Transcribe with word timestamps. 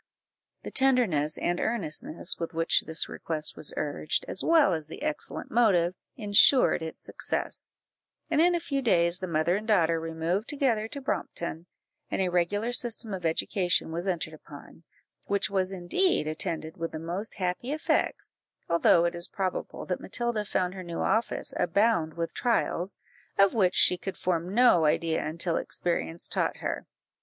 The 0.63 0.71
tenderness 0.71 1.37
and 1.37 1.59
earnestness 1.59 2.39
with 2.39 2.55
which 2.55 2.81
this 2.87 3.07
request 3.07 3.55
was 3.55 3.71
urged, 3.77 4.25
as 4.27 4.43
well 4.43 4.73
as 4.73 4.87
the 4.87 5.03
excellent 5.03 5.51
motive, 5.51 5.93
ensured 6.15 6.81
its 6.81 7.03
success; 7.03 7.75
and 8.27 8.41
in 8.41 8.55
a 8.55 8.59
few 8.59 8.81
days 8.81 9.19
the 9.19 9.27
mother 9.27 9.55
and 9.57 9.67
daughter 9.67 9.99
removed 9.99 10.49
together 10.49 10.87
to 10.87 11.01
Brompton, 11.01 11.67
and 12.09 12.19
a 12.19 12.29
regular 12.29 12.71
system 12.71 13.13
of 13.13 13.27
education 13.27 13.91
was 13.91 14.07
entered 14.07 14.33
upon, 14.33 14.85
which 15.25 15.51
was 15.51 15.71
indeed 15.71 16.25
attended 16.25 16.77
with 16.77 16.93
the 16.93 16.97
most 16.97 17.35
happy 17.35 17.71
effects, 17.71 18.33
although 18.67 19.05
it 19.05 19.13
is 19.13 19.27
probable 19.27 19.85
that 19.85 20.01
Matilda 20.01 20.45
found 20.45 20.73
her 20.73 20.81
new 20.83 21.01
office 21.01 21.53
abound 21.57 22.15
with 22.15 22.33
trials, 22.33 22.97
of 23.37 23.53
which 23.53 23.75
she 23.75 23.97
could 23.99 24.17
form 24.17 24.51
no 24.51 24.85
idea 24.85 25.23
until 25.23 25.57
experience 25.57 26.27
taught 26.27 26.57
her. 26.57 26.87